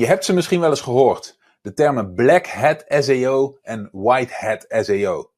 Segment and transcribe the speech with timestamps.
[0.00, 1.38] Je hebt ze misschien wel eens gehoord.
[1.60, 5.30] De termen Black Hat SEO en White Hat SEO.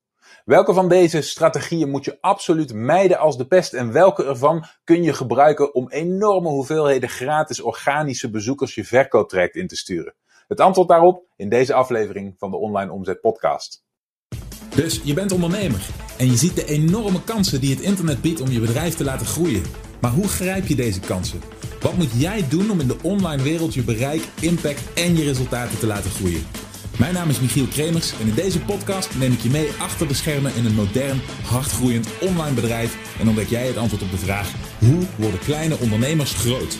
[0.44, 5.03] Welke van deze strategieën moet je absoluut mijden als de pest en welke ervan kun
[5.03, 10.15] je gebruiken om enorme hoeveelheden gratis organische bezoekers je verkooptraject in te sturen?
[10.49, 13.85] Het antwoord daarop in deze aflevering van de Online Omzet Podcast.
[14.74, 15.88] Dus je bent ondernemer
[16.19, 19.27] en je ziet de enorme kansen die het internet biedt om je bedrijf te laten
[19.27, 19.62] groeien.
[20.01, 21.41] Maar hoe grijp je deze kansen?
[21.80, 25.79] Wat moet jij doen om in de online wereld je bereik, impact en je resultaten
[25.79, 26.47] te laten groeien?
[26.98, 30.15] Mijn naam is Michiel Kremers en in deze podcast neem ik je mee achter de
[30.15, 34.53] schermen in een modern, hardgroeiend online bedrijf en ontdek jij het antwoord op de vraag:
[34.79, 36.79] hoe worden kleine ondernemers groot?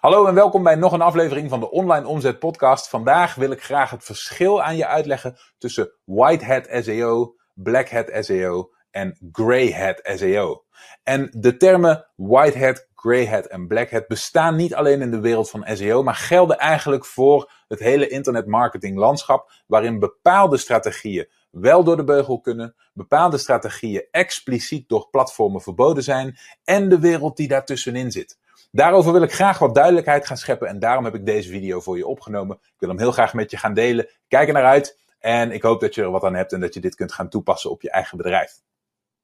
[0.00, 2.88] Hallo en welkom bij nog een aflevering van de Online Omzet Podcast.
[2.88, 8.24] Vandaag wil ik graag het verschil aan je uitleggen tussen White Hat SEO, Black Hat
[8.24, 10.64] SEO en Grey Hat SEO.
[11.02, 15.20] En de termen White Hat, Grey Hat en Black Hat bestaan niet alleen in de
[15.20, 21.84] wereld van SEO, maar gelden eigenlijk voor het hele internetmarketing landschap, waarin bepaalde strategieën wel
[21.84, 27.48] door de beugel kunnen, bepaalde strategieën expliciet door platformen verboden zijn en de wereld die
[27.48, 28.38] daartussenin zit.
[28.70, 31.96] Daarover wil ik graag wat duidelijkheid gaan scheppen en daarom heb ik deze video voor
[31.96, 32.56] je opgenomen.
[32.56, 34.08] Ik wil hem heel graag met je gaan delen.
[34.28, 36.74] Kijk er naar uit en ik hoop dat je er wat aan hebt en dat
[36.74, 38.62] je dit kunt gaan toepassen op je eigen bedrijf.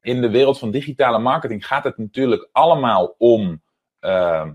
[0.02, 3.62] In de wereld van digitale marketing gaat het natuurlijk allemaal om,
[4.00, 4.50] uh,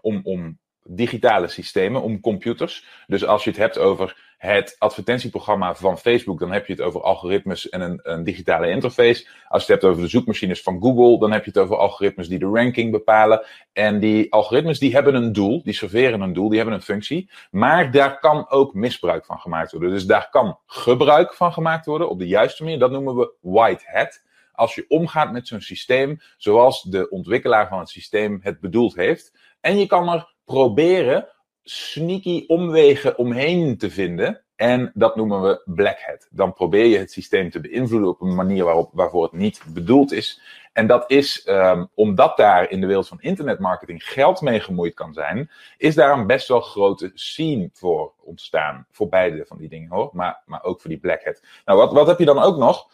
[0.00, 2.84] om, om digitale systemen, om computers.
[3.06, 7.02] Dus als je het hebt over het advertentieprogramma van Facebook, dan heb je het over
[7.02, 9.26] algoritmes en een, een, digitale interface.
[9.48, 12.28] Als je het hebt over de zoekmachines van Google, dan heb je het over algoritmes
[12.28, 13.46] die de ranking bepalen.
[13.72, 17.30] En die algoritmes die hebben een doel, die serveren een doel, die hebben een functie.
[17.50, 19.90] Maar daar kan ook misbruik van gemaakt worden.
[19.90, 22.78] Dus daar kan gebruik van gemaakt worden op de juiste manier.
[22.78, 24.22] Dat noemen we white hat.
[24.60, 29.32] Als je omgaat met zo'n systeem zoals de ontwikkelaar van het systeem het bedoeld heeft.
[29.60, 31.28] En je kan er proberen
[31.62, 34.44] sneaky omwegen omheen te vinden.
[34.56, 36.28] En dat noemen we black hat.
[36.30, 40.12] Dan probeer je het systeem te beïnvloeden op een manier waarop, waarvoor het niet bedoeld
[40.12, 40.40] is.
[40.72, 45.12] En dat is, um, omdat daar in de wereld van internetmarketing geld mee gemoeid kan
[45.12, 48.86] zijn, is daar een best wel grote scene voor ontstaan.
[48.90, 51.42] Voor beide van die dingen hoor, maar, maar ook voor die black hat.
[51.64, 52.88] Nou, wat, wat heb je dan ook nog?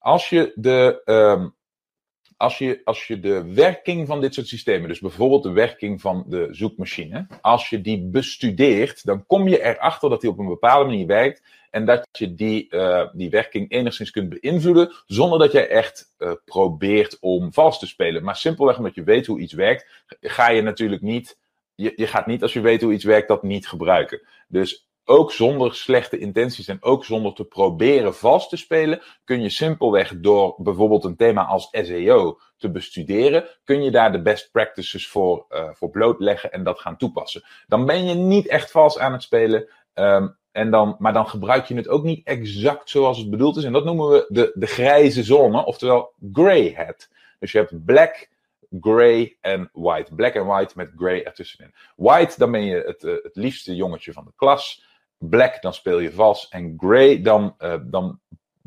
[0.00, 1.54] Als je de um,
[2.40, 6.24] als je, als je de werking van dit soort systemen, dus bijvoorbeeld de werking van
[6.26, 10.84] de zoekmachine, als je die bestudeert, dan kom je erachter dat die op een bepaalde
[10.84, 15.66] manier werkt en dat je die, uh, die werking enigszins kunt beïnvloeden zonder dat je
[15.66, 18.24] echt uh, probeert om vals te spelen.
[18.24, 21.38] Maar simpelweg omdat je weet hoe iets werkt, ga je natuurlijk niet,
[21.74, 24.20] je, je gaat niet als je weet hoe iets werkt dat niet gebruiken.
[24.48, 29.48] Dus ook zonder slechte intenties en ook zonder te proberen vast te spelen, kun je
[29.48, 35.08] simpelweg door bijvoorbeeld een thema als SEO te bestuderen, kun je daar de best practices
[35.08, 37.44] voor, uh, voor blootleggen en dat gaan toepassen.
[37.66, 39.68] Dan ben je niet echt vals aan het spelen.
[39.94, 43.64] Um, en dan, maar dan gebruik je het ook niet exact zoals het bedoeld is.
[43.64, 47.08] En dat noemen we de, de grijze zone, oftewel gray hat.
[47.38, 48.28] Dus je hebt black,
[48.80, 50.14] gray en white.
[50.14, 51.74] Black en white met gray ertussenin.
[51.96, 54.88] White, dan ben je het, uh, het liefste jongetje van de klas
[55.20, 56.48] black, dan speel je vals.
[56.48, 58.20] En grey, dan, uh, dan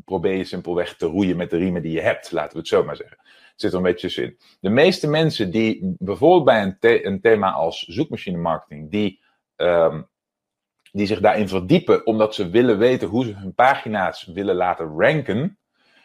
[0.04, 2.32] probeer je simpelweg te roeien met de riemen die je hebt.
[2.32, 3.18] Laten we het zo maar zeggen.
[3.20, 4.38] Het zit er een beetje tussenin.
[4.60, 9.20] De meeste mensen die bijvoorbeeld bij een, the een thema als zoekmachine marketing, die,
[9.56, 10.08] um,
[10.92, 15.58] die zich daarin verdiepen omdat ze willen weten hoe ze hun pagina's willen laten ranken,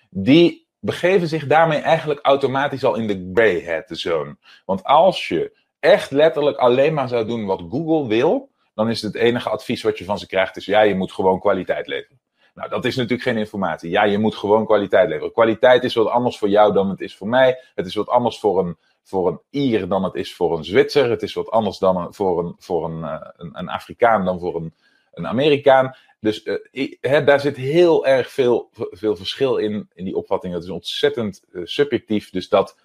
[0.10, 4.38] die begeven zich daarmee eigenlijk automatisch al in de grey hat zone.
[4.66, 8.50] Want als je echt letterlijk alleen maar zou doen wat Google wil,
[8.80, 11.40] dan is het, enige advies wat je van ze krijgt is, ja, je moet gewoon
[11.40, 12.20] kwaliteit leveren.
[12.54, 13.90] Nou, dat is natuurlijk geen informatie.
[13.90, 15.32] Ja, je moet gewoon kwaliteit leveren.
[15.32, 17.60] Kwaliteit is wat anders voor jou dan het is voor mij.
[17.76, 21.10] Het is wat anders voor een, voor een Ier dan het is voor een Zwitser.
[21.10, 24.56] Het is wat anders dan voor, een, voor een, uh, een, een, Afrikaan dan voor
[24.56, 24.74] een,
[25.14, 25.96] een Amerikaan.
[26.20, 30.54] Dus uh, he, daar zit heel erg veel, veel verschil in, in die opvatting.
[30.54, 32.30] Dat is ontzettend uh, subjectief.
[32.30, 32.78] Dus dat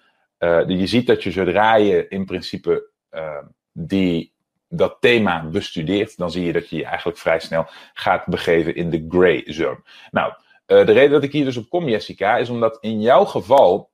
[0.67, 2.89] je ziet dat je zodra je in principe
[3.71, 4.34] die
[4.77, 8.89] dat thema bestudeert, dan zie je dat je je eigenlijk vrij snel gaat begeven in
[8.89, 9.81] de gray zone.
[10.11, 10.33] Nou,
[10.67, 13.91] uh, de reden dat ik hier dus op kom, Jessica, is omdat in jouw geval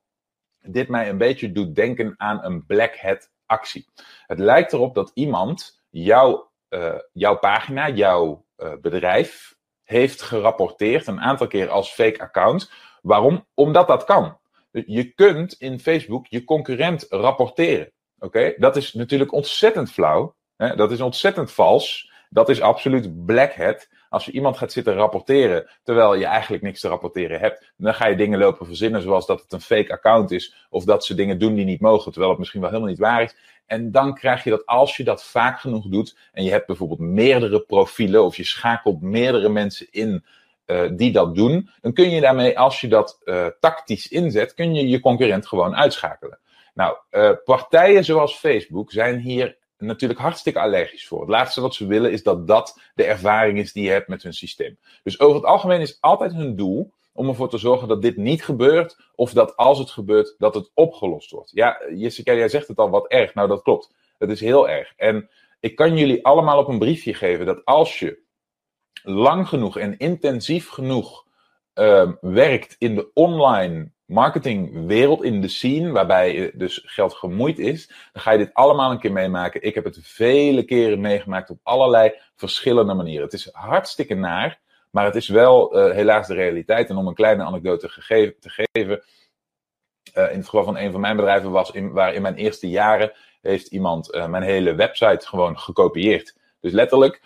[0.61, 3.85] dit mij een beetje doet denken aan een black hat actie.
[4.27, 11.21] Het lijkt erop dat iemand jouw, uh, jouw pagina, jouw uh, bedrijf, heeft gerapporteerd een
[11.21, 12.71] aantal keer als fake account.
[13.01, 13.47] Waarom?
[13.53, 14.39] Omdat dat kan.
[14.71, 17.91] Je kunt in Facebook je concurrent rapporteren.
[18.19, 20.35] Oké, dat is natuurlijk ontzettend flauw.
[20.75, 22.11] Dat is ontzettend vals.
[22.29, 23.89] Dat is absoluut black hat.
[24.09, 28.07] Als je iemand gaat zitten rapporteren, terwijl je eigenlijk niks te rapporteren hebt, dan ga
[28.07, 31.39] je dingen lopen verzinnen, zoals dat het een fake account is, of dat ze dingen
[31.39, 33.35] doen die niet mogen, terwijl het misschien wel helemaal niet waar is.
[33.65, 36.99] En dan krijg je dat als je dat vaak genoeg doet, en je hebt bijvoorbeeld
[36.99, 40.25] meerdere profielen, of je schakelt meerdere mensen in
[40.65, 44.73] uh, die dat doen, dan kun je daarmee, als je dat uh, tactisch inzet, kun
[44.73, 46.39] je je concurrent gewoon uitschakelen.
[46.73, 51.19] Nou, uh, partijen zoals Facebook zijn hier natuurlijk hartstikke allergisch voor.
[51.19, 54.23] Het laatste wat ze willen is dat dat de ervaring is die je hebt met
[54.23, 54.79] hun systeem.
[55.03, 58.43] Dus over het algemeen is altijd hun doel om ervoor te zorgen dat dit niet
[58.43, 61.51] gebeurt, of dat als het gebeurt, dat het opgelost wordt.
[61.53, 63.33] Ja, Jessica, jij zegt het al wat erg.
[63.33, 63.93] Nou, dat klopt.
[64.17, 64.93] Het is heel erg.
[64.95, 65.29] En
[65.59, 68.19] ik kan jullie allemaal op een briefje geven dat als je
[69.03, 71.25] lang genoeg en intensief genoeg
[71.75, 78.21] uh, werkt in de online marketingwereld, in de scene, waarbij dus geld gemoeid is, dan
[78.21, 79.61] ga je dit allemaal een keer meemaken.
[79.61, 83.23] Ik heb het vele keren meegemaakt op allerlei verschillende manieren.
[83.23, 84.59] Het is hartstikke naar,
[84.89, 86.89] maar het is wel uh, helaas de realiteit.
[86.89, 87.87] En om een kleine anekdote
[88.39, 89.03] te geven,
[90.17, 92.69] uh, in het geval van een van mijn bedrijven was, in, waar in mijn eerste
[92.69, 93.11] jaren
[93.41, 96.37] heeft iemand uh, mijn hele website gewoon gekopieerd.
[96.59, 97.21] Dus letterlijk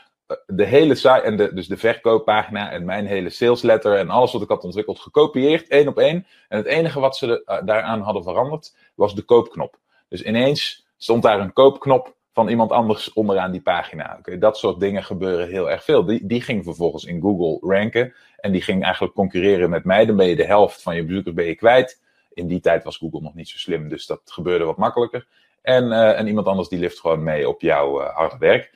[0.45, 4.31] de hele site, en de, dus de verkooppagina en mijn hele sales letter en alles
[4.31, 6.27] wat ik had ontwikkeld, gekopieerd, één op één.
[6.47, 9.79] En het enige wat ze de, uh, daaraan hadden veranderd, was de koopknop.
[10.09, 14.15] Dus ineens stond daar een koopknop van iemand anders onderaan die pagina.
[14.19, 16.05] Okay, dat soort dingen gebeuren heel erg veel.
[16.05, 20.05] Die, die ging vervolgens in Google ranken en die ging eigenlijk concurreren met mij.
[20.05, 22.01] Dan ben je de helft van je bezoekers ben je kwijt.
[22.33, 25.27] In die tijd was Google nog niet zo slim, dus dat gebeurde wat makkelijker.
[25.61, 28.71] En, uh, en iemand anders die lift gewoon mee op jouw uh, harde werk.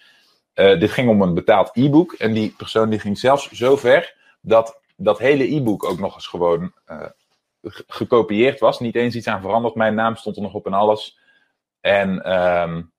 [0.59, 2.13] Uh, dit ging om een betaald e-book.
[2.13, 6.27] En die persoon die ging zelfs zo ver dat dat hele e-book ook nog eens
[6.27, 7.06] gewoon uh,
[7.88, 8.79] gekopieerd was.
[8.79, 9.75] Niet eens iets aan veranderd.
[9.75, 11.19] Mijn naam stond er nog op en alles.
[11.81, 12.91] En, um,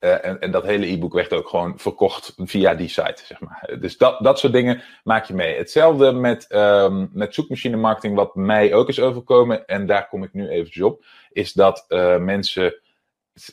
[0.00, 3.76] uh, en, en, dat hele e-book werd ook gewoon verkocht via die site, zeg maar.
[3.80, 5.56] Dus dat, dat soort dingen maak je mee.
[5.56, 9.66] Hetzelfde met, um, met zoekmachine marketing, wat mij ook is overkomen.
[9.66, 11.04] En daar kom ik nu eventjes op.
[11.32, 11.84] Is dat
[12.20, 12.80] mensen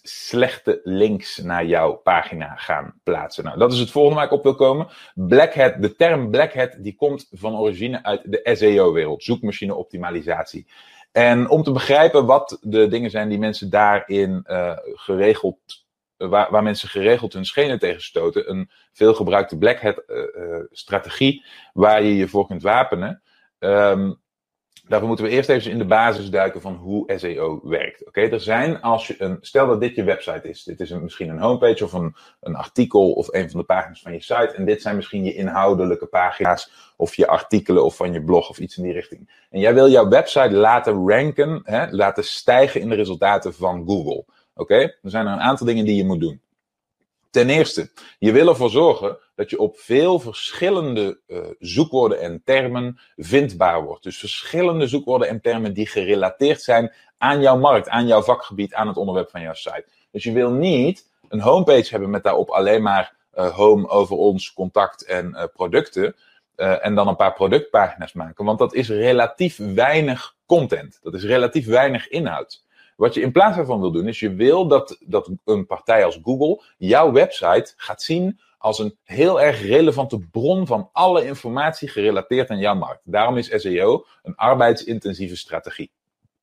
[0.04, 3.44] slechte links naar jouw pagina gaan plaatsen.
[3.44, 4.88] Nou, dat is het volgende waar ik op wil komen.
[5.16, 10.68] Black Hat, de term Black Hat, die komt van origine uit de SEO-wereld, zoekmachine optimalisatie.
[11.12, 15.58] En om te begrijpen wat de dingen zijn die mensen daarin uh, geregeld,
[16.18, 21.46] waar, waar, mensen geregeld hun schenen tegen stoten, een veelgebruikte Black Hat uh, uh, strategie
[21.74, 23.22] waar je je voor kunt wapenen.
[23.60, 24.24] Um,
[24.88, 28.08] Daarvoor moeten we eerst even in de basis duiken van hoe SEO werkt.
[28.08, 30.64] Oké, er zijn als je een, stel dat dit je website is.
[30.64, 34.02] Dit is een, misschien een homepage of een, een artikel of een van de pagina's
[34.02, 34.54] van je site.
[34.56, 38.60] En dit zijn misschien je inhoudelijke pagina's of je artikelen of van je blog of
[38.60, 39.48] iets in die richting.
[39.50, 44.26] En jij wil jouw website laten ranken, hè, laten stijgen in de resultaten van Google.
[44.56, 46.42] Oké, er zijn er een aantal dingen die je moet doen.
[47.36, 53.00] Ten eerste, je wil ervoor zorgen dat je op veel verschillende uh, zoekwoorden en termen
[53.16, 54.04] vindbaar wordt.
[54.04, 58.88] Dus verschillende zoekwoorden en termen die gerelateerd zijn aan jouw markt, aan jouw vakgebied, aan
[58.88, 59.86] het onderwerp van jouw site.
[60.12, 64.54] Dus je wil niet een homepage hebben met daarop alleen maar uh, home over ons,
[64.54, 66.16] contact en uh, producten.
[66.56, 68.46] en dan een paar productpagina's maken.
[68.46, 71.00] Want dat is relatief weinig content.
[71.02, 72.65] Dat is relatief weinig inhoud.
[72.96, 76.20] Wat je in plaats daarvan wil doen, is je wil dat, dat een partij als
[76.24, 82.50] Google jouw website gaat zien als een heel erg relevante bron van alle informatie gerelateerd
[82.50, 83.02] aan jouw markt.
[83.04, 85.92] Daarom is SEO een arbeidsintensieve strategie.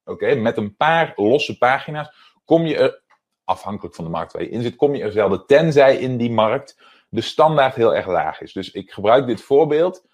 [0.04, 2.14] Oké, met een paar losse pagina's
[2.44, 3.02] kom je er,
[3.44, 6.30] afhankelijk van de markt waar je in zit, kom je er zelden, tenzij in die
[6.30, 6.76] markt
[7.08, 8.52] de standaard heel erg laag is.
[8.52, 10.04] Dus ik gebruik dit voorbeeld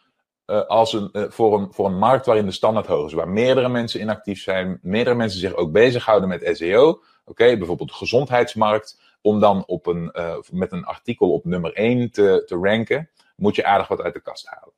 [0.51, 3.29] uh, als een, uh, voor, een, voor een markt waarin de standaard hoog is, waar
[3.29, 7.03] meerdere mensen inactief zijn, meerdere mensen zich ook bezighouden met SEO.
[7.25, 12.11] Oké, bijvoorbeeld de gezondheidsmarkt, om dan op een, uh, met een artikel op nummer 1
[12.11, 14.73] te, te ranken, moet je aardig wat uit de kast halen.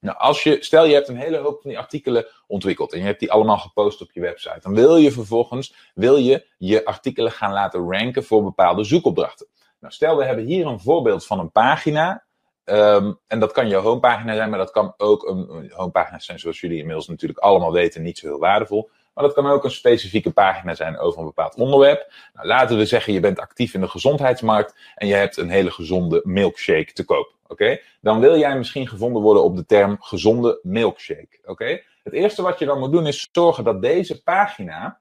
[0.00, 3.04] Nou, als je, stel je hebt een hele hoop van die artikelen ontwikkeld en je
[3.04, 7.32] hebt die allemaal gepost op je website, dan wil je vervolgens wil je, je artikelen
[7.32, 9.46] gaan laten ranken voor bepaalde zoekopdrachten.
[9.80, 12.24] Nou, stel we hebben hier een voorbeeld van een pagina
[12.70, 16.60] Um, en dat kan je homepagina zijn, maar dat kan ook een homepagina zijn, zoals
[16.60, 18.90] jullie inmiddels natuurlijk allemaal weten, niet zo heel waardevol.
[19.14, 22.12] Maar dat kan ook een specifieke pagina zijn over een bepaald onderwerp.
[22.34, 25.70] Nou, laten we zeggen, je bent actief in de gezondheidsmarkt en je hebt een hele
[25.70, 27.34] gezonde milkshake te koop.
[27.46, 27.80] Oké?
[28.00, 31.38] Dan wil jij misschien gevonden worden op de term gezonde milkshake.
[31.44, 31.82] Oké?
[32.02, 35.00] Het eerste wat je dan moet doen is zorgen dat deze pagina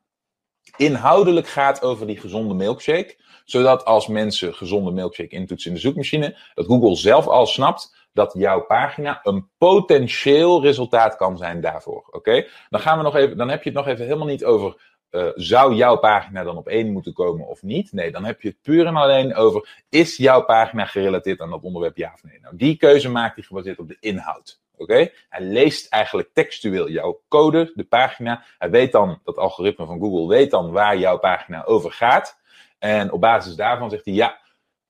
[0.77, 3.17] inhoudelijk gaat over die gezonde milkshake
[3.49, 8.33] zodat als mensen gezonde milkshake intoetsen in de zoekmachine, dat Google zelf al snapt dat
[8.37, 12.07] jouw pagina een potentieel resultaat kan zijn daarvoor.
[12.11, 12.47] Oké?
[12.69, 15.27] Dan gaan we nog even, dan heb je het nog even helemaal niet over uh,
[15.35, 17.91] zou jouw pagina dan op één moeten komen of niet?
[17.91, 21.63] Nee, dan heb je het puur en alleen over, is jouw pagina gerelateerd aan dat
[21.63, 22.39] onderwerp ja of nee?
[22.41, 24.61] Nou, die keuze maakt hij gebaseerd op de inhoud.
[24.79, 25.09] Oké?
[25.29, 28.43] Hij leest eigenlijk textueel jouw code, de pagina.
[28.57, 32.39] Hij weet dan, dat algoritme van Google weet dan waar jouw pagina over gaat.
[32.77, 34.39] En op basis daarvan zegt hij, ja,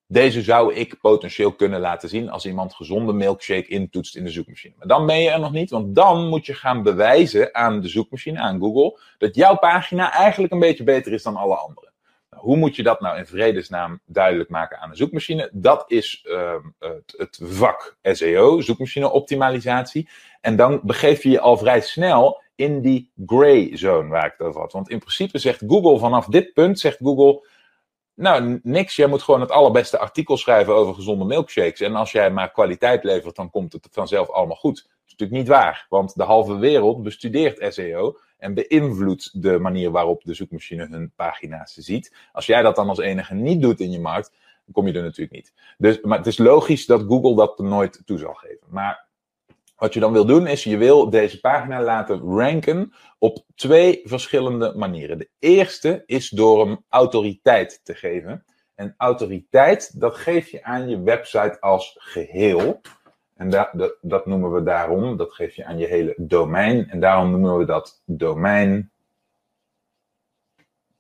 [0.07, 4.73] deze zou ik potentieel kunnen laten zien als iemand gezonde milkshake intoetst in de zoekmachine.
[4.77, 7.87] Maar dan ben je er nog niet, want dan moet je gaan bewijzen aan de
[7.87, 11.88] zoekmachine, aan Google, dat jouw pagina eigenlijk een beetje beter is dan alle andere.
[12.39, 15.49] Hoe moet je dat nou in vredesnaam duidelijk maken aan de zoekmachine?
[15.53, 20.09] Dat is uh, het, het, vak SEO, zoekmachine optimalisatie.
[20.41, 24.47] En dan begeef je je al vrij snel in die gray zone waar ik het
[24.47, 24.71] over had.
[24.71, 27.47] Want in principe zegt Google vanaf dit punt, zegt Google
[28.19, 28.95] nou, niks.
[28.95, 31.79] Jij moet gewoon het allerbeste artikel schrijven over gezonde milkshakes.
[31.79, 34.75] En als jij maar kwaliteit levert, dan komt het vanzelf allemaal goed.
[34.75, 39.91] Dat is natuurlijk niet waar, want de halve wereld bestudeert SEO en beïnvloedt de manier
[39.91, 42.15] waarop de zoekmachine hun pagina's ziet.
[42.31, 44.31] Als jij dat dan als enige niet doet in je markt,
[44.65, 45.53] dan kom je er natuurlijk niet.
[45.77, 48.67] Dus, maar het is logisch dat Google dat nooit toe zal geven.
[48.69, 49.07] Maar
[49.75, 54.73] wat je dan wil doen is, je wil deze pagina laten ranken op twee verschillende
[54.75, 55.17] manieren.
[55.17, 58.45] De eerste is door hem autoriteit te geven.
[58.75, 62.81] En autoriteit, dat geef je aan je website als geheel.
[63.39, 66.89] En dat, dat, dat noemen we daarom, dat geef je aan je hele domein.
[66.89, 68.91] En daarom noemen we dat domein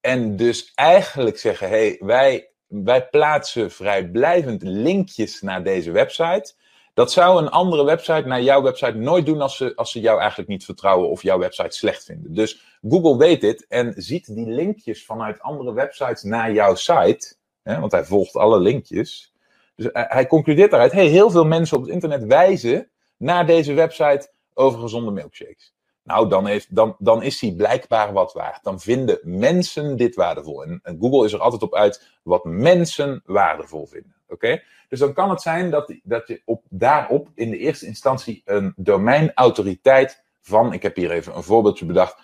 [0.00, 6.54] En dus eigenlijk zeggen, hey, wij, wij plaatsen vrijblijvend linkjes naar deze website.
[6.94, 10.18] Dat zou een andere website naar jouw website nooit doen als ze, als ze jou
[10.20, 12.34] eigenlijk niet vertrouwen of jouw website slecht vinden.
[12.34, 17.80] Dus Google weet dit en ziet die linkjes vanuit andere websites naar jouw site, hè,
[17.80, 19.34] want hij volgt alle linkjes.
[19.76, 22.90] Dus hij concludeert daaruit, hey, heel veel mensen op het internet wijzen
[23.22, 25.74] naar deze website over gezonde milkshakes.
[26.04, 28.64] Nou, dan, heeft, dan, dan is hij blijkbaar wat waard.
[28.64, 30.64] Dan vinden mensen dit waardevol.
[30.64, 34.14] En, Google is er altijd op uit wat mensen waardevol vinden.
[34.28, 34.62] Oké?
[34.88, 38.72] Dus dan kan het zijn dat, dat je op, daarop in de eerste instantie een
[38.76, 42.18] domeinautoriteit van, ik heb hier even een voorbeeldje bedacht, 14%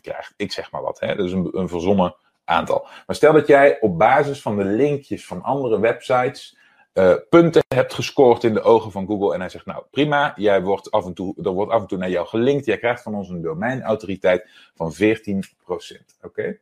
[0.00, 0.34] krijgt.
[0.36, 1.18] Ik zeg maar wat, hè?
[1.18, 2.88] een, een verzonnen aantal.
[3.06, 6.55] Maar stel dat jij op basis van de linkjes van andere websites
[6.98, 9.34] uh, punten hebt gescoord in de ogen van Google.
[9.34, 11.98] En hij zegt, nou prima, jij wordt af en toe, er wordt af en toe
[11.98, 12.64] naar jou gelinkt.
[12.64, 14.98] Jij krijgt van ons een domeinautoriteit van 14%.
[16.22, 16.58] Oké?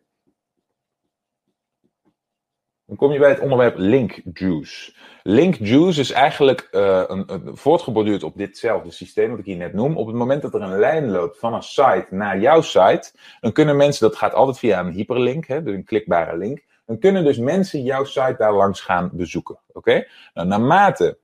[2.86, 4.92] Dan kom je bij het onderwerp link juice.
[5.22, 9.72] Link juice is eigenlijk uh, een, een, voortgeborduurd op ditzelfde systeem wat ik hier net
[9.72, 9.96] noem.
[9.96, 13.52] Op het moment dat er een lijn loopt van een site naar jouw site, dan
[13.52, 17.24] kunnen mensen, dat gaat altijd via een hyperlink, hè, dus een klikbare link, dan kunnen
[17.24, 19.58] dus mensen jouw site daar langs gaan bezoeken.
[19.84, 20.06] Oké?
[20.34, 21.18] Nou, naarmate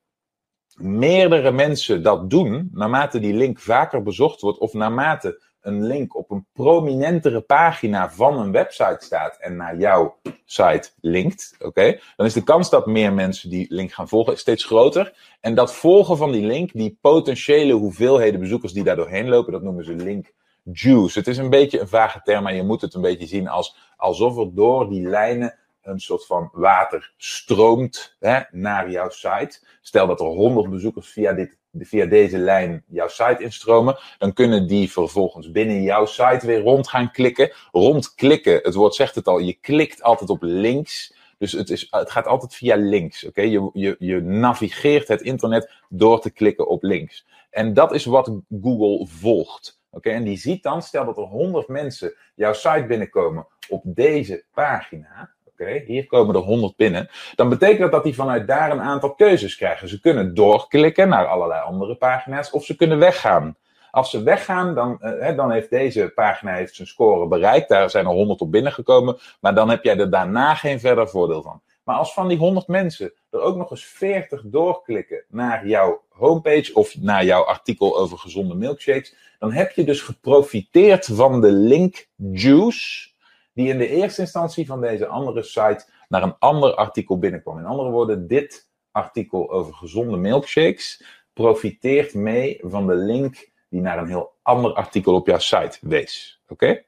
[0.76, 6.31] meerdere mensen dat doen, naarmate die link vaker bezocht wordt, of naarmate een link op
[6.31, 12.33] een prominentere pagina van een website staat en naar jouw site linkt, oké, dan is
[12.33, 15.37] de kans dat meer mensen die link gaan volgen steeds groter.
[15.40, 19.62] En dat volgen van die link, die potentiële hoeveelheden bezoekers die daar doorheen lopen, dat
[19.62, 20.33] noemen ze link
[20.73, 21.19] juice.
[21.19, 23.76] Het is een beetje een vage term, maar je moet het een beetje zien als
[23.97, 29.61] alsof er door die lijnen een soort van water stroomt hè, naar jouw site.
[29.81, 34.67] Stel dat er 100 bezoekers via dit via deze lijn jouw site instromen, dan kunnen
[34.67, 37.53] die vervolgens binnen jouw site weer rond gaan klikken.
[37.73, 41.15] Rondklikken, het woord zegt het al, je klikt altijd op links.
[41.39, 43.25] Dus het, is, het gaat altijd via links.
[43.25, 47.27] Oké, je, je, je navigeert het internet door te klikken op links.
[47.51, 48.33] En dat is wat
[48.63, 49.81] Google volgt.
[49.91, 54.45] Oké, en die ziet dan, stel dat er 100 mensen jouw site binnenkomen op deze
[54.53, 58.81] pagina okay, hier komen er 100 binnen, dan betekent dat dat die vanuit daar een
[58.81, 59.88] aantal keuzes krijgen.
[59.88, 63.57] Ze kunnen doorklikken naar allerlei andere pagina's of ze kunnen weggaan.
[63.90, 67.69] Als ze weggaan, dan, uh, dan heeft deze pagina heeft zijn score bereikt.
[67.69, 69.19] Daar zijn er 100 op binnengekomen.
[69.40, 71.62] Maar dan heb jij er daarna geen verder voordeel van.
[71.85, 76.75] Maar als van die 100 mensen er ook nog eens 40 doorklikken naar jouw homepage
[76.75, 82.07] of naar jouw artikel over gezonde milkshakes, dan heb je dus geprofiteerd van de link
[82.17, 83.10] juice
[83.52, 87.59] die in de eerste instantie van deze andere site naar een ander artikel binnenkwam.
[87.59, 93.99] In andere woorden, dit artikel over gezonde milkshakes profiteert mee van de link die naar
[93.99, 96.42] een heel ander artikel op jouw site wees.
[96.49, 96.83] Oké?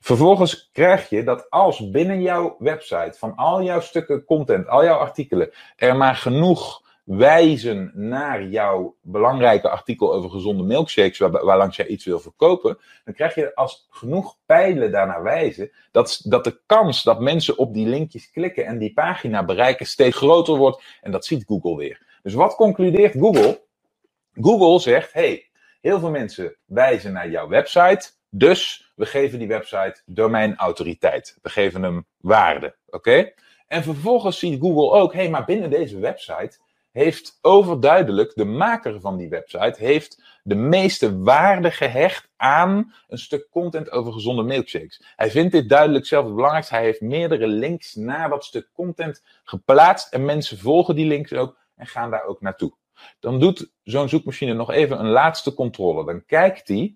[0.00, 4.98] Vervolgens krijg je dat als binnen jouw website van al jouw stukken content, al jouw
[4.98, 11.86] artikelen, er maar genoeg wijzen naar jouw belangrijke artikel over gezonde milkshakes, waar, waarlangs jij
[11.86, 17.02] iets wil verkopen, dan krijg je als genoeg pijlen daarnaar wijzen, dat, dat de kans
[17.02, 20.82] dat mensen op die linkjes klikken en die pagina bereiken steeds groter wordt.
[21.00, 22.18] En dat ziet Google weer.
[22.22, 23.62] Dus wat concludeert Google?
[24.32, 28.10] Google zegt: hey, heel veel mensen wijzen naar jouw website.
[28.30, 31.38] Dus we geven die website domeinautoriteit.
[31.42, 32.74] We geven hem waarde.
[32.86, 33.32] Oké?
[33.66, 36.58] En vervolgens ziet Google ook: hé, hey, maar binnen deze website
[36.94, 43.46] heeft overduidelijk, de maker van die website, heeft de meeste waarde gehecht aan een stuk
[43.50, 45.04] content over gezonde milkshakes.
[45.16, 46.74] Hij vindt dit duidelijk zelf het belangrijkste.
[46.74, 51.56] Hij heeft meerdere links naar dat stuk content geplaatst en mensen volgen die links ook
[51.76, 52.72] en gaan daar ook naartoe.
[53.20, 56.04] Dan doet zo'n zoekmachine nog even een laatste controle.
[56.04, 56.94] Dan kijkt hij,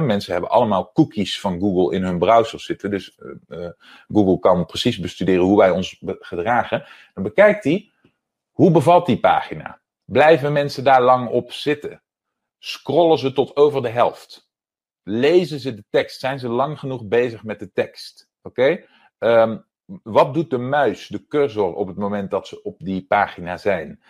[0.00, 3.18] mensen hebben allemaal cookies van Google in hun browser zitten, dus
[3.48, 3.68] uh,
[4.08, 6.84] Google kan precies bestuderen hoe wij ons gedragen.
[7.14, 7.90] Dan bekijkt hij
[8.60, 9.80] hoe bevalt die pagina?
[10.04, 12.02] Blijven mensen daar lang op zitten?
[12.58, 14.50] Scrollen ze tot over de helft?
[15.02, 16.20] Lezen ze de tekst?
[16.20, 18.28] Zijn ze lang genoeg bezig met de tekst?
[18.42, 18.84] Oké?
[19.18, 19.58] Ehm,
[20.02, 24.02] wat doet de muis, de cursor, op het moment dat ze op die pagina zijn?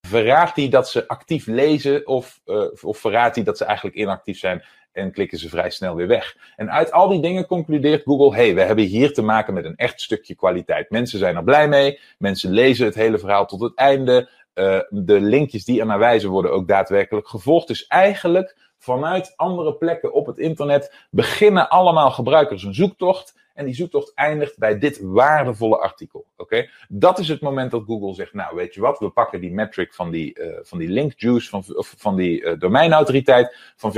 [0.00, 4.38] verraadt hij dat ze actief lezen of, uh, of verraadt hij dat ze eigenlijk inactief
[4.38, 6.36] zijn en klikken ze vrij snel weer weg.
[6.56, 9.76] En uit al die dingen concludeert Google: hey, we hebben hier te maken met een
[9.76, 10.90] echt stukje kwaliteit.
[10.90, 14.28] Mensen zijn er blij mee, mensen lezen het hele verhaal tot het einde.
[14.54, 17.66] Uh, de linkjes die er naar wijzen worden ook daadwerkelijk gevolgd.
[17.66, 23.36] Dus eigenlijk vanuit andere plekken op het internet beginnen allemaal gebruikers een zoektocht.
[23.58, 26.26] En die zoektocht eindigt bij dit waardevolle artikel.
[26.36, 26.68] Oké?
[26.88, 29.94] Dat is het moment dat Google zegt: Nou, weet je wat, we pakken die metric
[29.94, 31.64] van die, uh, van die link juice, van,
[31.96, 33.94] van die uh, domeinautoriteit van 14%.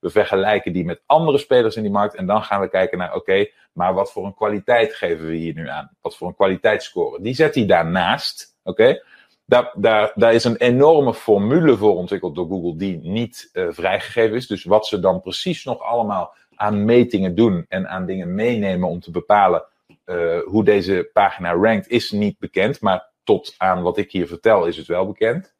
[0.00, 2.14] We vergelijken die met andere spelers in die markt.
[2.14, 5.54] En dan gaan we kijken naar: Oké, maar wat voor een kwaliteit geven we hier
[5.54, 5.90] nu aan?
[6.00, 7.22] Wat voor een kwaliteitsscore?
[7.22, 8.56] Die zet hij daarnaast.
[8.62, 9.02] Oké?
[9.44, 14.36] Daar, daar, daar is een enorme formule voor ontwikkeld door Google die niet uh, vrijgegeven
[14.36, 14.46] is.
[14.46, 19.00] Dus wat ze dan precies nog allemaal aan metingen doen en aan dingen meenemen om
[19.00, 19.64] te bepalen
[20.06, 22.80] uh, hoe deze pagina rankt, is niet bekend.
[22.80, 25.54] Maar tot aan wat ik hier vertel is het wel bekend.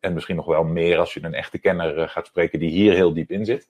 [0.00, 2.94] En misschien nog wel meer als je een echte kenner uh, gaat spreken die hier
[2.94, 3.68] heel diep in zit.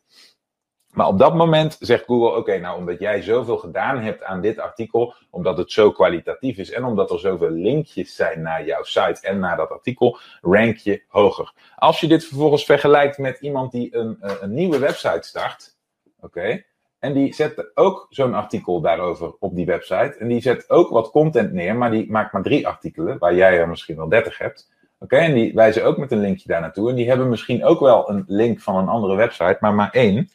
[0.93, 4.59] Maar op dat moment zegt Google: Oké, nou, omdat jij zoveel gedaan hebt aan dit
[4.59, 9.21] artikel, omdat het zo kwalitatief is en omdat er zoveel linkjes zijn naar jouw site
[9.23, 11.53] en naar dat artikel, rank je hoger.
[11.77, 15.78] Als je dit vervolgens vergelijkt met iemand die een, uh, een nieuwe website start,
[16.21, 16.63] oké,
[16.99, 20.17] en die zet ook zo'n artikel daarover op die website.
[20.19, 23.59] En die zet ook wat content neer, maar die maakt maar drie artikelen, waar jij
[23.59, 24.71] er misschien wel dertig hebt.
[24.99, 26.91] Oké, en die wijzen ook met een linkje daar naartoe.
[26.91, 30.31] En die hebben misschien ook wel een link van een andere website, maar maar één.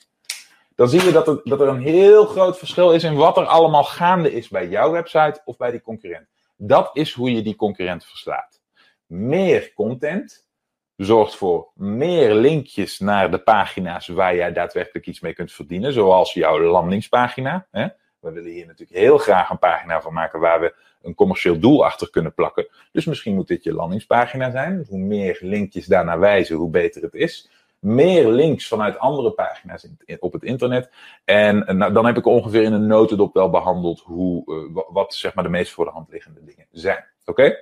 [0.76, 3.46] Dan zie je dat er, dat er een heel groot verschil is in wat er
[3.46, 6.28] allemaal gaande is bij jouw website of bij die concurrent.
[6.58, 8.62] Dat is hoe je die concurrent verslaat.
[9.06, 10.48] Meer content,
[10.98, 16.34] zorgt voor meer linkjes naar de pagina's waar jij daadwerkelijk iets mee kunt verdienen, zoals
[16.34, 17.68] jouw landingspagina.
[17.72, 17.88] Hè?
[18.20, 21.86] We willen hier natuurlijk heel graag een pagina van maken waar we een commercieel doel
[21.86, 22.68] achter kunnen plakken.
[22.92, 24.86] Dus misschien moet dit je landingspagina zijn.
[24.90, 27.50] Hoe meer linkjes daarnaar wijzen, hoe beter het is.
[27.80, 30.90] Meer links vanuit andere pagina's in, op het internet.
[31.26, 35.34] En nou, dan heb ik ongeveer in een notendop wel behandeld hoe, uh, wat zeg
[35.34, 37.06] maar de meest voor de hand liggende dingen zijn.
[37.26, 37.58] Oké?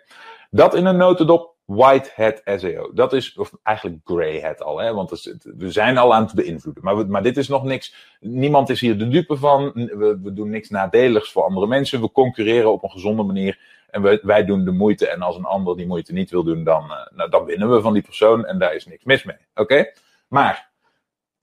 [0.50, 1.56] Dat in een notendop.
[1.74, 2.94] White Hat SEO.
[2.94, 6.84] Dat is, of eigenlijk Grey Hat al, hè, want we zijn al aan het beïnvloeden.
[6.84, 8.16] Maar, maar dit is nog niks.
[8.20, 9.72] Niemand is hier de dupe van.
[9.74, 12.02] We, we, doen niks nadeligs voor andere mensen.
[12.02, 13.60] We concurreren op een gezonde manier.
[13.90, 15.08] En we, wij doen de moeite.
[15.08, 17.82] En als een ander die moeite niet wil doen, dan, uh, nou, dan winnen we
[17.82, 18.46] van die persoon.
[18.46, 19.38] En daar is niks mis mee.
[19.54, 19.92] Oké?
[20.28, 20.72] Maar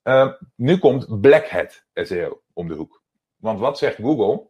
[0.05, 3.03] uh, nu komt Black Hat SEO om de hoek.
[3.37, 4.47] Want wat zegt Google?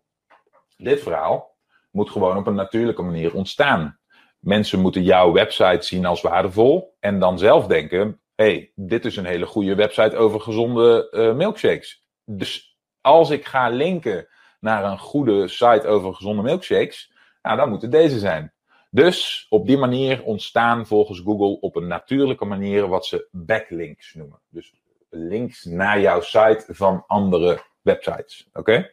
[0.77, 1.57] Dit verhaal
[1.91, 3.98] moet gewoon op een natuurlijke manier ontstaan
[4.39, 9.25] mensen moeten jouw website zien als waardevol en dan zelf denken: hey, dit is een
[9.25, 12.03] hele goede website over gezonde uh, milkshakes.
[12.25, 14.29] Dus als ik ga linken
[14.61, 18.53] naar een goede site over gezonde milkshakes, nou, dan moet het deze zijn.
[18.91, 24.41] Dus op die manier ontstaan volgens Google op een natuurlijke manier wat ze backlinks noemen.
[24.49, 24.75] Dus
[25.11, 28.49] links naar jouw site van andere websites.
[28.53, 28.91] Oké?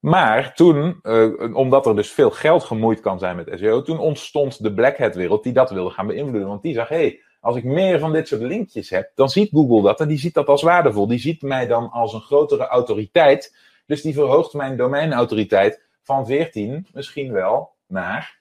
[0.00, 4.62] Maar toen, uh, omdat er dus veel geld gemoeid kan zijn met SEO, toen ontstond
[4.62, 6.48] de Black Hat wereld die dat wilde gaan beïnvloeden.
[6.48, 9.50] Want die zag, hé, hey, als ik meer van dit soort linkjes heb, dan ziet
[9.50, 11.06] Google dat en die ziet dat als waardevol.
[11.06, 13.56] Die ziet mij dan als een grotere autoriteit.
[13.86, 18.40] Dus die verhoogt mijn domeinautoriteit van 14 misschien wel naar.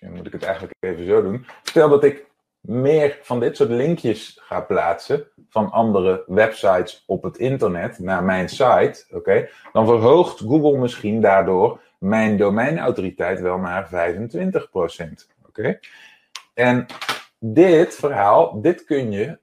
[0.00, 1.46] Dan moet ik het eigenlijk even zo doen.
[1.62, 2.26] Stel dat ik
[2.66, 8.48] meer van dit soort linkjes ga plaatsen van andere websites op het internet naar mijn
[8.48, 13.88] site, oké, dan verhoogt Google misschien daardoor mijn domeinautoriteit wel naar 25%.
[15.46, 15.78] Oké?
[16.54, 16.86] En
[17.38, 19.38] dit verhaal, dit kun je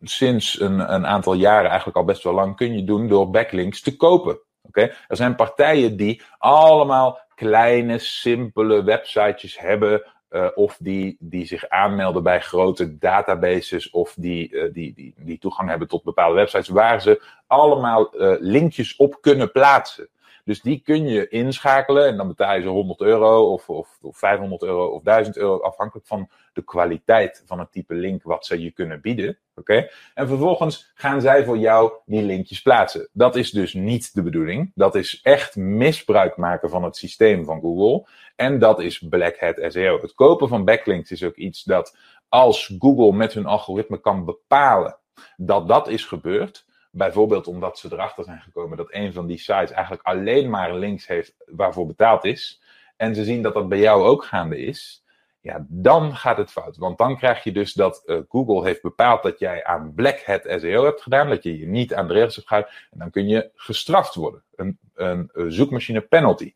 [0.00, 3.80] sinds een, een aantal jaren, eigenlijk al best wel lang, kun je doen door backlinks
[3.80, 4.40] te kopen.
[4.62, 4.80] Oké?
[5.08, 12.22] Er zijn partijen die allemaal kleine, simpele websitejes hebben uh, of die, die zich aanmelden
[12.22, 17.02] bij grote databases of die, uh, die, die, die toegang hebben tot bepaalde websites waar
[17.02, 20.08] ze allemaal uh, linkjes op kunnen plaatsen.
[20.44, 24.18] Dus die kun je inschakelen en dan betaal je ze 100 euro of, of, of
[24.18, 28.62] 500 euro of 1000 euro, afhankelijk van de kwaliteit van het type link wat ze
[28.62, 29.38] je kunnen bieden.
[29.54, 29.88] Oké?
[30.14, 33.08] En vervolgens gaan zij voor jou die linkjes plaatsen.
[33.12, 34.72] Dat is dus niet de bedoeling.
[34.74, 38.08] Dat is echt misbruik maken van het systeem van Google.
[38.36, 40.00] En dat is Black Hat SEO.
[40.00, 41.96] Het kopen van backlinks is ook iets dat
[42.28, 44.98] als Google met hun algoritme kan bepalen
[45.36, 49.70] dat dat is gebeurd, Bijvoorbeeld omdat ze erachter zijn gekomen dat een van die sites
[49.70, 52.62] eigenlijk alleen maar links heeft waarvoor betaald is.
[52.96, 55.04] En ze zien dat dat bij jou ook gaande is.
[55.42, 56.76] Ja, dan gaat het fout.
[56.76, 60.42] Want dan krijg je dus dat uh, Google heeft bepaald dat jij aan Black Hat
[60.44, 61.28] SEO hebt gedaan.
[61.28, 62.74] Dat je je niet aan de regels hebt gehouden.
[62.90, 64.42] En dan kun je gestraft worden.
[64.54, 66.54] Een, een, zoekmachine penalty.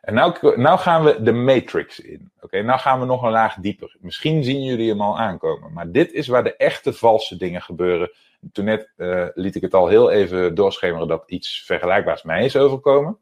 [0.00, 2.30] En nou, nou gaan we de matrix in.
[2.40, 3.96] Oké, nou gaan we nog een laag dieper.
[4.00, 5.72] Misschien zien jullie hem al aankomen.
[5.72, 8.10] Maar dit is waar de echte valse dingen gebeuren
[8.52, 12.56] toen net uh, liet ik het al heel even doorschemeren dat iets vergelijkbaars mij is
[12.56, 13.18] overkomen.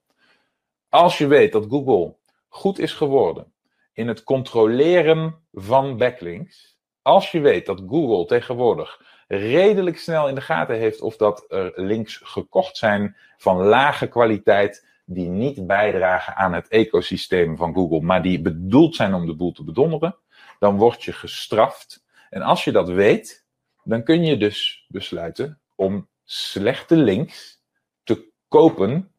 [0.88, 2.14] Als je weet dat Google
[2.48, 3.52] goed is geworden
[3.92, 10.40] in het controleren van backlinks, als je weet dat Google tegenwoordig redelijk snel in de
[10.40, 16.52] gaten heeft of dat er links gekocht zijn van lage kwaliteit die niet bijdragen aan
[16.52, 20.16] het ecosysteem van Google, maar die bedoeld zijn om de boel te bedonderen,
[20.58, 22.04] dan word je gestraft.
[22.30, 23.41] En als je dat weet,
[23.85, 27.62] dan kun je dus besluiten om slechte links
[28.03, 29.14] te kopen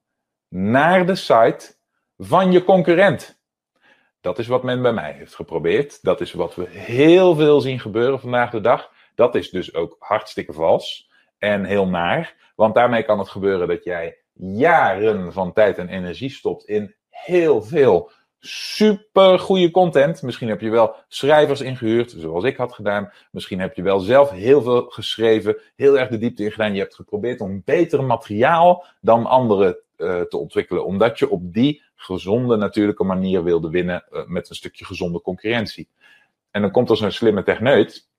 [0.47, 1.75] naar de site
[2.17, 3.41] van je concurrent.
[4.21, 6.03] Dat is wat men bij mij heeft geprobeerd.
[6.03, 8.91] Dat is wat we heel veel zien gebeuren vandaag de dag.
[9.15, 12.51] Dat is dus ook hartstikke vals en heel naar.
[12.55, 17.61] Want daarmee kan het gebeuren dat jij jaren van tijd en energie stopt in heel
[17.61, 18.11] veel
[18.45, 20.21] super goede content.
[20.21, 23.11] Misschien heb je wel schrijvers ingehuurd, zoals ik had gedaan.
[23.31, 26.73] Misschien heb je wel zelf heel veel geschreven, heel erg de diepte in gedaan.
[26.73, 31.81] Je hebt geprobeerd om beter materiaal dan anderen uh, te ontwikkelen, omdat je op die
[31.95, 35.89] gezonde, natuurlijke manier wilde winnen uh, met een stukje gezonde concurrentie.
[36.51, 38.09] En dan komt er zo'n slimme techneut,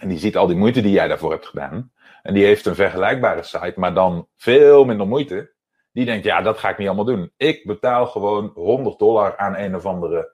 [0.00, 1.92] en die ziet al die moeite die jij daarvoor hebt gedaan.
[2.22, 5.50] En die heeft een vergelijkbare site, maar dan veel minder moeite.
[5.98, 7.32] Die denkt, ja, dat ga ik niet allemaal doen.
[7.36, 10.32] Ik betaal gewoon 100 dollar aan een of andere,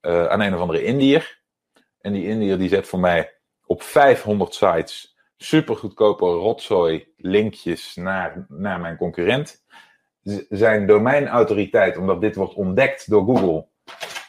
[0.00, 1.42] uh, aan een of andere Indiër.
[2.00, 3.34] En die Indiër die zet voor mij
[3.66, 9.64] op 500 sites super goedkope rotzooi linkjes naar, naar mijn concurrent.
[10.48, 13.68] Zijn domeinautoriteit, omdat dit wordt ontdekt door Google,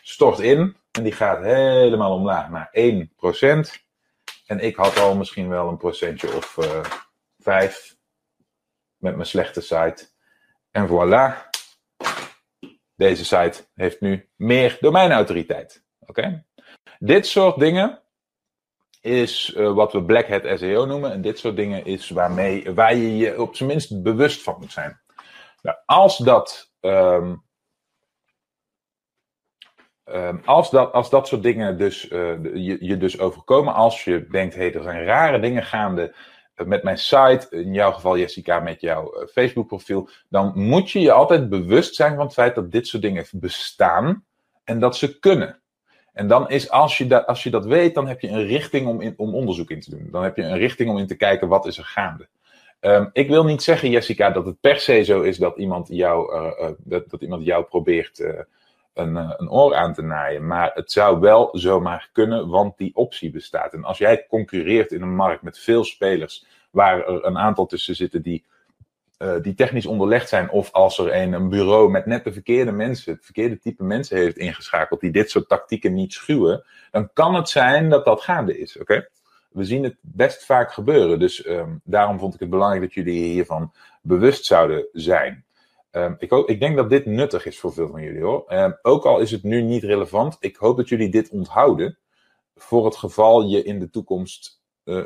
[0.01, 0.75] stort in.
[0.91, 2.79] En die gaat helemaal omlaag naar 1%.
[4.45, 6.85] En ik had al misschien wel een procentje of uh, eh,
[7.37, 7.95] 5
[8.97, 10.17] met mijn slechte site.
[10.71, 11.49] En voilà,
[12.95, 15.83] deze site heeft nu meer domeinautoriteit.
[15.99, 16.45] Oké?
[16.99, 18.01] Dit soort dingen
[19.01, 21.11] is uh, wat we Black Hat SEO noemen.
[21.11, 24.71] En dit soort dingen is waarmee, waar je je op zijn minst bewust van moet
[24.71, 25.01] zijn.
[25.61, 26.73] Nou, als dat.
[26.79, 27.43] Um,
[30.05, 34.27] um, als, dat, als dat soort dingen dus, uh, je, je dus overkomen, als je
[34.27, 36.15] denkt, hé, hey, er zijn rare dingen gaande
[36.65, 40.99] met mijn site, in jouw geval Jessica met jouw eh, Facebook profiel, dan moet je
[40.99, 44.25] je altijd bewust zijn van het feit dat dit soort dingen bestaan
[44.63, 45.59] en dat ze kunnen.
[46.13, 48.87] En dan is, als je, dat, als je dat weet, dan heb je een richting
[48.87, 50.07] om, in, om onderzoek in te doen.
[50.11, 52.27] Dan heb je een richting om in te kijken wat is er gaande.
[52.81, 56.33] Um, ik wil niet zeggen, Jessica, dat het per se zo is dat iemand jou,
[56.33, 58.23] uh, dat, dat iemand jou probeert
[58.99, 60.47] een, een oor aan te naaien.
[60.47, 63.73] Maar het zou wel zomaar kunnen, want die optie bestaat.
[63.73, 67.95] En als jij concurreert in een markt met veel spelers, waar er een aantal tussen
[67.95, 68.43] zitten die,
[69.19, 72.71] uh, die technisch onderlegd zijn, of als er een, een bureau met net de verkeerde
[72.71, 77.35] mensen, het verkeerde type mensen heeft ingeschakeld, die dit soort tactieken niet schuwen, dan kan
[77.35, 78.77] het zijn dat dat gaande is.
[78.77, 79.07] Oké?
[79.49, 81.19] we zien het best vaak gebeuren.
[81.19, 85.43] Dus ehm, daarom vond ik het belangrijk dat jullie hiervan bewust zouden zijn.
[85.91, 88.53] Um, ik, ik denk dat dit nuttig is voor veel van jullie hoor.
[88.53, 91.97] Um, ook al is het nu niet relevant, ik hoop dat jullie dit onthouden.
[92.55, 94.97] Voor het geval je in de toekomst uh,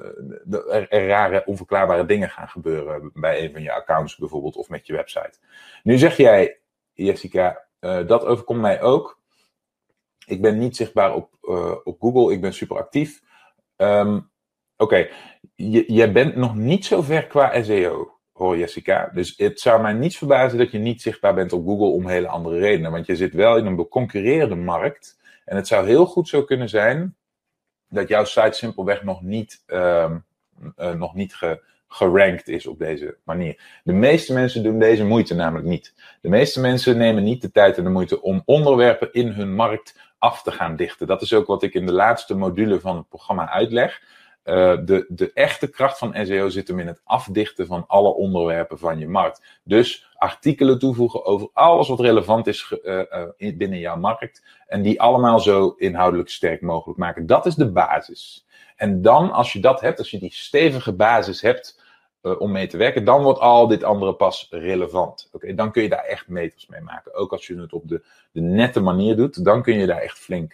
[0.69, 3.11] er, rare, onverklaarbare dingen gaan gebeuren.
[3.13, 5.39] Bij een van je accounts bijvoorbeeld of met je website.
[5.83, 6.59] Nu zeg jij,
[6.93, 9.21] Jessica, uh, dat overkomt mij ook.
[10.25, 13.21] Ik ben niet zichtbaar op, uh, op Google, ik ben super actief.
[13.77, 14.31] Um,
[14.77, 15.11] Oké, okay.
[15.87, 18.12] jij bent nog niet zo ver qua SEO
[18.43, 19.12] hoor Jessica.
[19.13, 22.27] Dus het zou mij niet verbazen dat je niet zichtbaar bent op Google om hele
[22.27, 22.91] andere redenen.
[22.91, 25.19] Want je zit wel in een beconcurreerde markt.
[25.45, 27.15] En het zou heel goed zo kunnen zijn
[27.89, 30.12] dat jouw site simpelweg nog niet, uh,
[30.79, 33.82] uh, nog niet ge, gerankt is op deze manier.
[33.84, 35.93] De meeste mensen doen deze moeite namelijk niet.
[36.21, 39.99] De meeste mensen nemen niet de tijd en de moeite om onderwerpen in hun markt
[40.17, 41.08] af te gaan dichten.
[41.08, 44.01] Dat is ook wat ik in de laatste module van het programma uitleg.
[44.45, 48.79] Uh, de, de echte kracht van SEO zit hem in het afdichten van alle onderwerpen
[48.79, 49.60] van je markt.
[49.63, 53.01] Dus artikelen toevoegen over alles wat relevant is uh,
[53.38, 54.43] uh, binnen jouw markt.
[54.67, 57.25] En die allemaal zo inhoudelijk sterk mogelijk maken.
[57.25, 58.45] Dat is de basis.
[58.75, 61.82] En dan, als je dat hebt, als je die stevige basis hebt
[62.38, 65.29] om mee te werken, dan wordt al dit andere pas relevant.
[65.32, 67.13] Oké, dan kun je daar echt meters mee maken.
[67.13, 70.19] Ook als je het op de, de nette manier doet, dan kun je daar echt
[70.19, 70.53] flink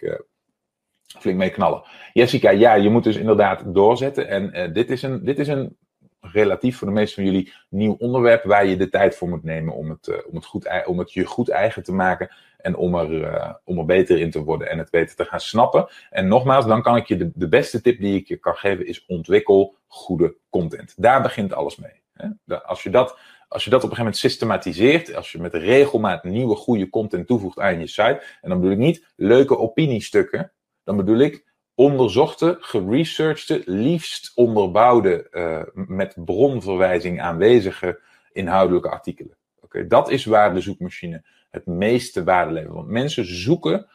[1.18, 1.82] flink mee knallen.
[2.12, 4.28] Jessica, ja, je moet dus inderdaad doorzetten.
[4.28, 5.76] En uh, dit, is een, dit is een
[6.20, 9.74] relatief voor de meeste van jullie nieuw onderwerp waar je de tijd voor moet nemen
[9.74, 12.94] om het, uh, om het, goed, om het je goed eigen te maken en om
[12.94, 15.88] er, uh, om er beter in te worden en het beter te gaan snappen.
[16.10, 18.86] En nogmaals, dan kan ik je de, de beste tip die ik je kan geven
[18.86, 20.94] is ontwikkel goede content.
[20.96, 22.02] Daar begint alles mee.
[22.12, 22.56] Hè?
[22.64, 23.18] Als je dat
[23.50, 27.26] als je dat op een gegeven moment systematiseert, als je met regelmaat nieuwe goede content
[27.26, 30.52] toevoegt aan je site, en dan bedoel ik niet leuke opiniestukken,
[30.90, 38.00] dan bedoel ik onderzochte, geresearchte, liefst onderbouwde, uh, met bronverwijzing aanwezige
[38.32, 39.36] inhoudelijke artikelen.
[39.60, 42.74] Okay, dat is waar de zoekmachine het meeste waarde levert.
[42.74, 43.86] Want mensen zoeken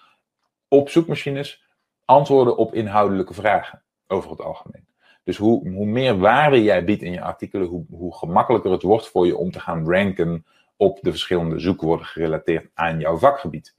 [0.68, 1.66] op zoekmachines
[2.06, 4.88] antwoorden op inhoudelijke vragen, over het algemeen.
[5.24, 9.08] Dus hoe, hoe meer waarde jij biedt in je artikelen, hoe, hoe gemakkelijker het wordt
[9.08, 10.46] voor je om te gaan ranken
[10.78, 13.76] op de verschillende zoekwoorden gerelateerd aan jouw vakgebied.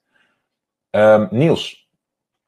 [0.91, 1.86] Um, Niels,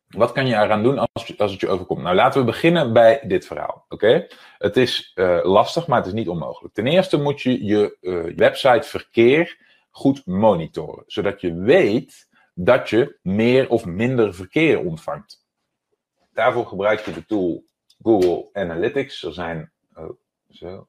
[0.08, 2.02] wat kan je eraan doen als, als het je overkomt?
[2.02, 3.84] Nou, laten we beginnen bij dit verhaal.
[3.88, 4.26] Oké?
[4.58, 6.74] Het is uh, lastig, maar het is niet onmogelijk.
[6.74, 9.58] Ten eerste moet je je uh, website verkeer
[9.90, 15.46] goed monitoren, zodat je weet dat je meer of minder verkeer ontvangt.
[16.32, 17.64] Daarvoor gebruik je de tool
[18.02, 19.22] Google Analytics.
[19.22, 20.10] Er zijn, oh,
[20.50, 20.88] zo.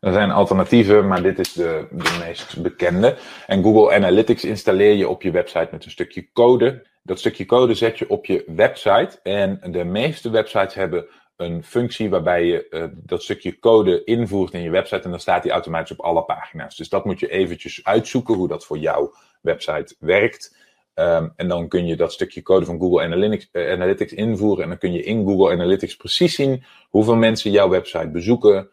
[0.00, 3.16] Er zijn alternatieven, maar dit is de, de meest bekende.
[3.46, 6.86] En Google Analytics installeer je op je website met een stukje code.
[7.08, 9.20] Dat stukje code zet je op je website.
[9.22, 14.62] En de meeste websites hebben een functie waarbij je uh, dat stukje code invoert in
[14.62, 16.76] je website en dan staat die automatisch op alle pagina's.
[16.76, 20.56] Dus dat moet je eventjes uitzoeken hoe dat voor jouw website werkt.
[20.94, 24.68] Um, en dan kun je dat stukje code van Google Analytics, uh, Analytics invoeren en
[24.68, 28.70] dan kun je in Google Analytics precies zien hoeveel mensen jouw website bezoeken.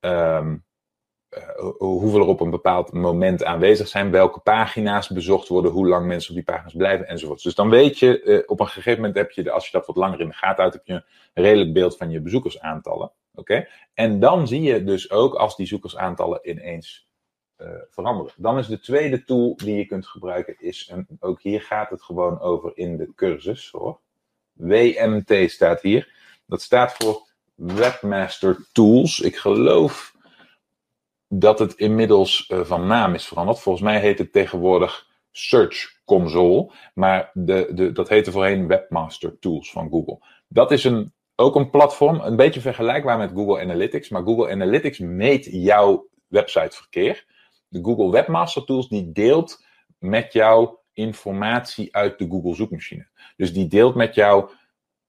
[0.00, 0.64] Um,
[1.78, 6.30] hoeveel er op een bepaald moment aanwezig zijn, welke pagina's bezocht worden, hoe lang mensen
[6.30, 7.42] op die pagina's blijven enzovoort.
[7.42, 9.96] Dus dan weet je, uh, op een gegeven moment heb je, als je dat wat
[9.96, 13.12] langer in de gaten houdt, heb je een redelijk beeld van je bezoekersaantallen.
[13.34, 13.66] Oké?
[13.94, 17.08] En dan zie je dus ook als die zoekersaantallen ineens
[17.58, 18.32] uh, veranderen.
[18.36, 22.02] Dan is de tweede tool die je kunt gebruiken, is een, ook hier gaat het
[22.02, 24.00] gewoon over in de cursus hoor.
[24.52, 26.12] WMT staat hier.
[26.46, 29.20] Dat staat voor Webmaster Tools.
[29.20, 30.11] Ik geloof
[31.34, 33.60] dat het inmiddels uh, van naam is veranderd.
[33.60, 39.70] Volgens mij heet het tegenwoordig Search Console, maar de, de, dat heette voorheen Webmaster Tools
[39.70, 40.18] van Google.
[40.48, 44.98] Dat is een, ook een platform, een beetje vergelijkbaar met Google Analytics, maar Google Analytics
[44.98, 47.24] meet jouw websiteverkeer.
[47.68, 49.64] De Google Webmaster Tools die deelt
[49.98, 53.08] met jou informatie uit de Google zoekmachine.
[53.36, 54.50] Dus die deelt met jou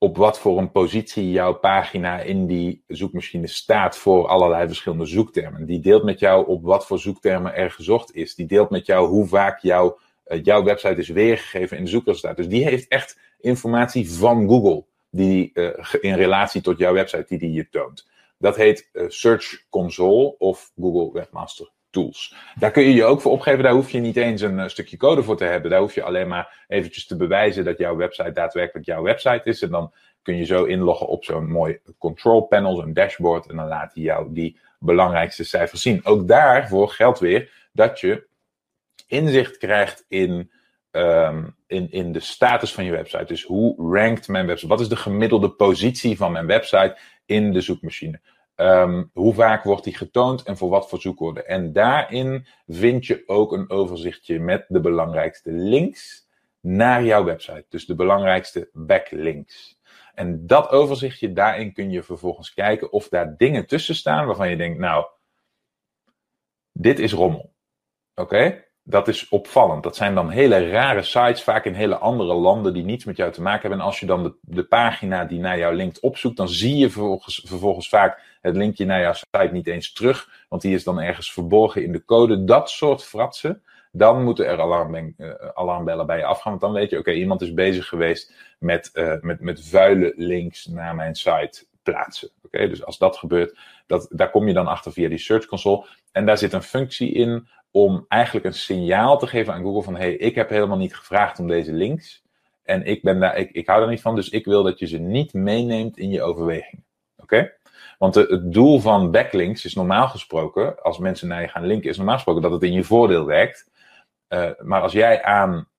[0.03, 5.65] op wat voor een positie jouw pagina in die zoekmachine staat voor allerlei verschillende zoektermen.
[5.65, 8.35] Die deelt met jou op wat voor zoektermen er gezocht is.
[8.35, 12.43] Die deelt met jou hoe vaak jouw, uh, jouw website is weergegeven in de zoekresultaten.
[12.43, 15.69] Dus die heeft echt informatie van Google die, uh,
[16.01, 18.07] in relatie tot jouw website die die je toont.
[18.37, 22.36] Dat heet uh, Search Console of Google Webmaster Tools.
[22.56, 23.63] Daar kun je je ook voor opgeven.
[23.63, 25.71] Daar hoef je niet eens een stukje code voor te hebben.
[25.71, 29.62] Daar hoef je alleen maar eventjes te bewijzen dat jouw website daadwerkelijk jouw website is.
[29.62, 33.49] En dan kun je zo inloggen op zo'n mooi control panel, zo'n dashboard.
[33.49, 36.06] En dan laat hij jou die belangrijkste cijfers zien.
[36.06, 38.27] Ook daarvoor geldt weer dat je
[39.08, 40.51] inzicht krijgt in,
[40.91, 43.25] um, in, in de status van je website.
[43.25, 44.69] Dus hoe rankt mijn website?
[44.69, 48.19] Wat is de gemiddelde positie van mijn website in de zoekmachine.
[48.55, 51.47] Ehm, hoe vaak wordt die getoond en voor wat voor zoekwoorden?
[51.47, 56.27] En daarin vind je ook een overzichtje met de belangrijkste links
[56.59, 57.65] naar jouw website.
[57.69, 59.79] Dus de belangrijkste backlinks.
[60.13, 64.57] En dat overzichtje, daarin kun je vervolgens kijken of daar dingen tussen staan waarvan je
[64.57, 65.05] denkt, nou,
[66.71, 67.53] dit is rommel.
[68.15, 68.65] Oké?
[68.85, 69.83] Dat is opvallend.
[69.83, 73.31] Dat zijn dan hele rare sites, vaak in hele andere landen die niets met jou
[73.31, 73.79] te maken hebben.
[73.79, 76.89] En als je dan de, de pagina die naar jou linkt opzoekt, dan zie je
[76.89, 80.45] vervolgens, vervolgens vaak het linkje naar jouw site niet eens terug.
[80.49, 82.43] Want die is dan ergens verborgen in de code.
[82.43, 86.51] Dat soort fratsen, dan moeten er uh, alarmbellen bij je afgaan.
[86.51, 90.65] Want dan weet je, oké, iemand is bezig geweest met, uh, met, met vuile links
[90.65, 92.29] naar mijn site plaatsen.
[92.45, 95.85] Oké, dus als dat gebeurt, dat, daar kom je dan achter via die Search Console.
[96.11, 99.95] En daar zit een functie in om eigenlijk een signaal te geven aan Google van
[99.95, 102.23] hey, ik heb helemaal niet gevraagd om deze links.
[102.63, 104.88] En ik, ben daar, ik, ik hou daar niet van, dus ik wil dat je
[104.88, 106.86] ze niet meeneemt in je overwegingen.
[107.17, 107.53] Oké?
[107.97, 111.89] Want de, het doel van backlinks is normaal gesproken, als mensen naar je gaan linken,
[111.89, 113.71] is normaal gesproken dat het in je voordeel werkt.
[114.29, 115.69] Uh, maar als jij aan,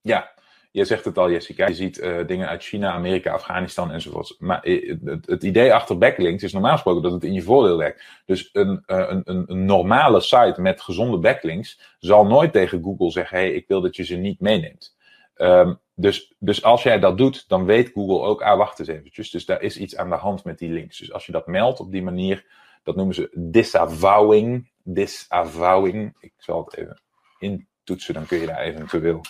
[0.00, 0.32] ja,
[0.70, 1.66] je zegt het al, Jessica.
[1.66, 4.36] Je ziet uh, dingen uit China, Amerika, Afghanistan enzovoort.
[4.38, 8.04] Maar het, het, idee achter backlinks is normaal gesproken dat het in je voordeel werkt.
[8.26, 13.38] Dus een, uh, een, een, normale site met gezonde backlinks zal nooit tegen Google zeggen:
[13.38, 14.96] hey, ik wil dat je ze niet meeneemt.
[15.36, 19.30] Um, dus, dus als jij dat doet, dan weet Google ook, ah, wacht eens eventjes.
[19.30, 20.98] Dus daar is iets aan de hand met die links.
[20.98, 22.44] Dus als je dat meldt op die manier,
[22.82, 24.70] dat noemen ze disavowing.
[24.82, 26.16] Disavowing.
[26.20, 27.00] Ik zal het even
[27.38, 29.20] intoetsen, dan kun je daar eventueel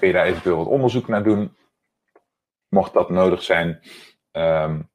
[0.00, 1.56] kun je daar eventueel wat onderzoek naar doen.
[2.68, 3.80] Mocht dat nodig zijn.
[4.32, 4.90] Um,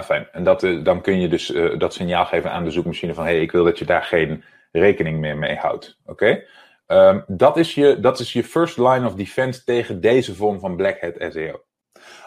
[0.00, 0.28] fijn.
[0.32, 3.24] En dat, eh, dan kun je dus uh, dat signaal geven aan de zoekmachine van
[3.24, 5.98] hé, hey, ik wil dat je daar geen rekening meer mee houdt.
[6.04, 6.44] Oké?
[6.86, 10.76] Um, dat, is je, dat is je first line of defense tegen deze vorm van
[10.76, 11.64] Black Hat SEO.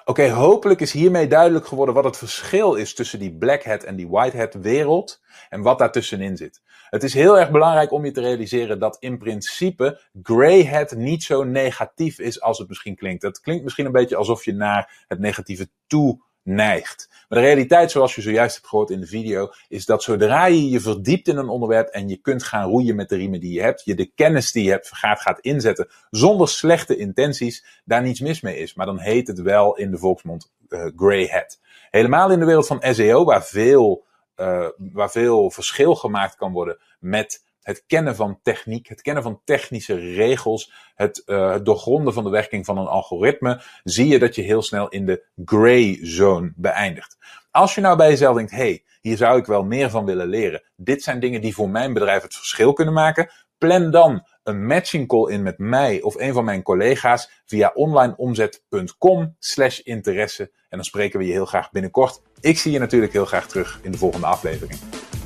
[0.05, 3.95] Oké, hopelijk is hiermee duidelijk geworden wat het verschil is tussen die Black Hat en
[3.95, 6.61] die White Hat wereld en wat daartussenin zit.
[6.89, 11.23] Het is heel erg belangrijk om je te realiseren dat in principe Grey Hat niet
[11.23, 13.23] zo negatief is als het misschien klinkt.
[13.23, 17.07] Het klinkt misschien een beetje alsof je naar het negatieve toe neigt.
[17.29, 20.69] Maar de realiteit, zoals je zojuist hebt gehoord in de video, is dat zodra je
[20.69, 23.61] je verdiept in een onderwerp en je kunt gaan roeien met de riemen die je
[23.61, 28.19] hebt, je de kennis die je hebt gaat, gaat inzetten zonder slechte intenties, daar niets
[28.19, 28.73] mis mee is.
[28.73, 31.59] Maar dan heet het wel in de volksmond uh, grey hat.
[31.89, 34.05] Helemaal in de wereld van SEO, waar veel,
[34.37, 39.41] uh, waar veel verschil gemaakt kan worden met het kennen van techniek, het kennen van
[39.43, 44.41] technische regels, het, uh, doorgronden van de werking van een algoritme, zie je dat je
[44.41, 47.17] heel snel in de gray zone beëindigt.
[47.51, 50.63] Als je nou bij jezelf denkt, hey, hier zou ik wel meer van willen leren.
[50.75, 53.29] Dit zijn dingen die voor mijn bedrijf het verschil kunnen maken.
[53.57, 59.35] Plan dan een matching call in met mij of een van mijn collega's via onlineomzet.com
[59.39, 60.43] slash interesse.
[60.43, 62.21] En dan spreken we je heel graag binnenkort.
[62.39, 64.79] Ik zie je natuurlijk heel graag terug in de volgende aflevering.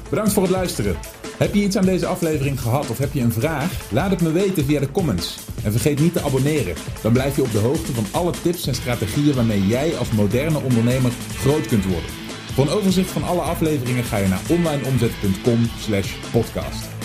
[0.09, 0.97] Bedankt voor het luisteren.
[1.37, 3.91] Heb je iets aan deze aflevering gehad of heb je een vraag?
[3.91, 5.37] Laat het me weten via de comments.
[5.63, 6.75] En vergeet niet te abonneren.
[7.01, 10.59] Dan blijf je op de hoogte van alle tips en strategieën waarmee jij als moderne
[10.59, 12.09] ondernemer groot kunt worden.
[12.53, 16.98] Voor een overzicht van alle afleveringen ga je naar onlineomzet.com/podcast.